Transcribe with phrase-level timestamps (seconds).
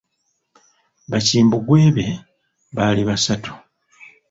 [1.09, 2.05] Bakimbugwe be
[2.75, 3.51] baali basatu.